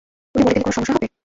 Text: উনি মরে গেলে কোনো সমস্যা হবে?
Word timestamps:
উনি 0.35 0.41
মরে 0.43 0.53
গেলে 0.53 0.63
কোনো 0.63 0.75
সমস্যা 0.77 0.93
হবে? 0.95 1.07